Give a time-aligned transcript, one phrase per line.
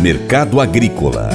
[0.00, 1.28] Mercado Agrícola.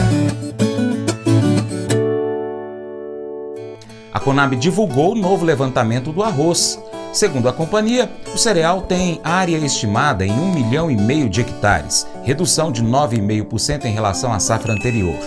[4.14, 6.82] A Conab divulgou o novo levantamento do arroz.
[7.12, 12.08] Segundo a companhia, o cereal tem área estimada em 1 milhão e meio de hectares,
[12.24, 15.20] redução de 9,5% em relação à safra anterior.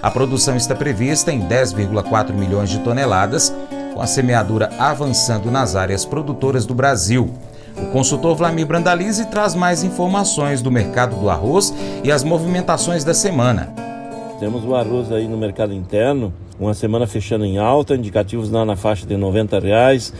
[0.00, 3.52] A produção está prevista em 10,4 milhões de toneladas,
[3.92, 7.28] com a semeadura avançando nas áreas produtoras do Brasil.
[7.76, 13.14] O consultor Vlamir Brandalize traz mais informações do mercado do arroz e as movimentações da
[13.14, 13.72] semana.
[14.38, 18.76] Temos o arroz aí no mercado interno, uma semana fechando em alta, indicativos lá na
[18.76, 20.12] faixa de 90 reais,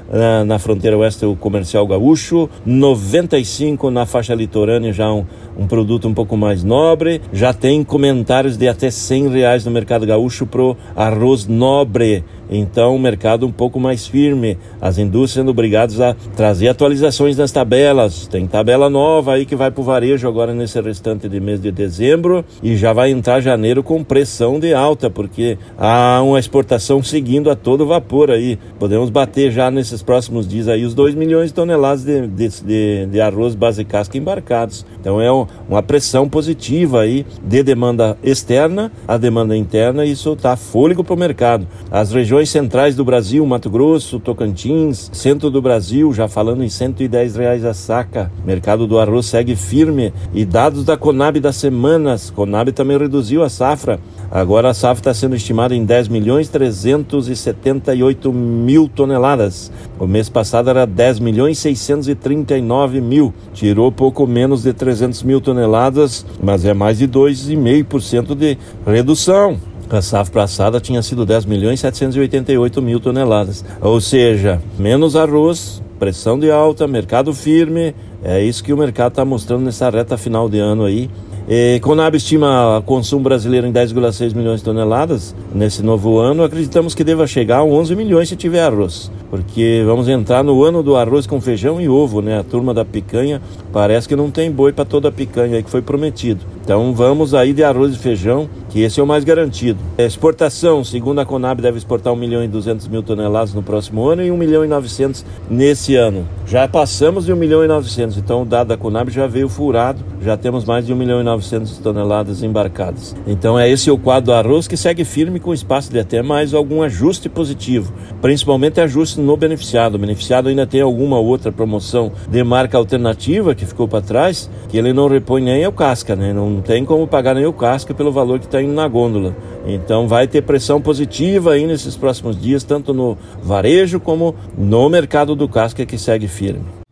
[0.46, 5.24] na fronteira oeste o comercial gaúcho, 95 na faixa litorânea já um,
[5.56, 10.06] um produto um pouco mais nobre, já tem comentários de até 100 reais no mercado
[10.06, 16.00] gaúcho pro arroz nobre, então, o mercado um pouco mais firme, as indústrias sendo obrigadas
[16.00, 18.26] a trazer atualizações das tabelas.
[18.26, 21.72] Tem tabela nova aí que vai para o varejo agora nesse restante de mês de
[21.72, 27.50] dezembro e já vai entrar janeiro com pressão de alta, porque há uma exportação seguindo
[27.50, 28.58] a todo vapor aí.
[28.78, 33.06] Podemos bater já nesses próximos dias aí os 2 milhões de toneladas de, de, de,
[33.06, 34.86] de arroz base casca embarcados.
[35.00, 40.34] Então é um, uma pressão positiva aí de demanda externa a demanda interna e isso
[40.34, 41.66] dá fôlego para o mercado.
[41.90, 46.68] As regiões regiões centrais do Brasil, Mato Grosso, Tocantins, centro do Brasil, já falando em
[46.68, 48.28] 110 reais a saca.
[48.44, 53.48] Mercado do arroz segue firme e dados da Conab das semanas, Conab também reduziu a
[53.48, 54.00] safra.
[54.32, 59.70] Agora a safra está sendo estimada em 10 milhões 378 mil toneladas.
[59.96, 63.32] O mês passado era 10 milhões 639 mil.
[63.52, 69.56] Tirou pouco menos de 300 mil toneladas, mas é mais de 2,5% de redução.
[69.94, 73.64] A safra passada tinha sido 10 milhões 788 mil toneladas.
[73.80, 77.94] Ou seja, menos arroz, pressão de alta, mercado firme.
[78.24, 81.08] É isso que o mercado está mostrando nessa reta final de ano aí.
[81.46, 86.42] E, Conab estima o consumo brasileiro em 10,6 milhões de toneladas nesse novo ano.
[86.42, 90.82] Acreditamos que deva chegar a 11 milhões se tiver arroz, porque vamos entrar no ano
[90.82, 92.38] do arroz com feijão e ovo, né?
[92.38, 95.82] A turma da picanha parece que não tem boi para toda a picanha que foi
[95.82, 96.40] prometido.
[96.64, 99.78] Então vamos aí de arroz e feijão, que esse é o mais garantido.
[99.96, 104.20] Exportação, segundo a Conab, deve exportar 1 milhão e 200 mil toneladas no próximo ano
[104.20, 106.26] e 1 milhão e 900 nesse ano.
[106.44, 110.00] Já passamos de 1 milhão e 900, então o dado da Conab já veio furado,
[110.20, 113.14] já temos mais de 1 milhão e 900 toneladas embarcadas.
[113.28, 116.52] Então é esse o quadro do arroz que segue firme com espaço de até mais
[116.52, 119.94] algum ajuste positivo, principalmente ajuste no beneficiado.
[119.94, 124.76] O beneficiado ainda tem alguma outra promoção de marca alternativa que ficou para trás, que
[124.76, 126.32] ele não repõe nem o casca, né?
[126.32, 129.36] Não tem como pagar nem o casca pelo valor que está na gôndola.
[129.66, 135.34] Então vai ter pressão positiva aí nesses próximos dias, tanto no varejo como no mercado
[135.34, 136.84] do casca que segue firme.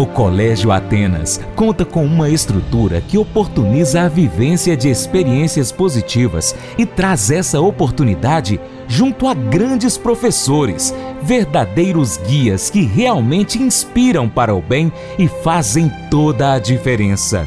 [0.00, 6.86] O Colégio Atenas conta com uma estrutura que oportuniza a vivência de experiências positivas e
[6.86, 8.58] traz essa oportunidade
[8.88, 16.54] junto a grandes professores, verdadeiros guias que realmente inspiram para o bem e fazem toda
[16.54, 17.46] a diferença.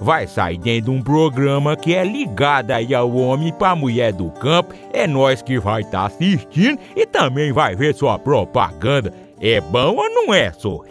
[0.00, 4.30] vai sair dentro de um programa que é ligado aí ao homem para mulher do
[4.30, 4.74] campo.
[4.92, 9.12] É nós que vai estar tá assistindo e também vai ver sua propaganda.
[9.40, 10.80] É bom ou não é, só?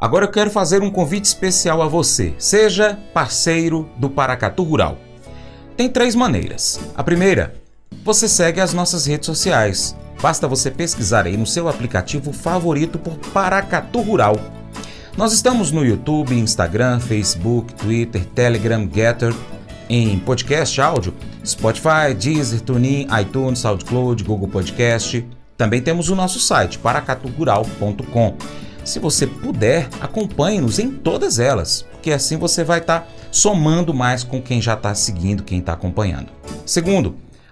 [0.00, 2.34] Agora eu quero fazer um convite especial a você.
[2.38, 4.98] Seja parceiro do Paracatu Rural.
[5.76, 6.80] Tem três maneiras.
[6.94, 7.54] A primeira,
[8.04, 9.96] você segue as nossas redes sociais.
[10.20, 14.36] Basta você pesquisar aí no seu aplicativo favorito por Paracatu Rural.
[15.16, 19.32] Nós estamos no YouTube, Instagram, Facebook, Twitter, Telegram, Getter,
[19.88, 21.14] em podcast áudio,
[21.46, 25.24] Spotify, Deezer, TuneIn, iTunes, SoundCloud, Google Podcast.
[25.56, 28.34] Também temos o nosso site, paracatugural.com.
[28.84, 34.24] Se você puder, acompanhe-nos em todas elas, porque assim você vai estar tá somando mais
[34.24, 36.26] com quem já está seguindo, quem está acompanhando.
[36.66, 37.14] Segundo,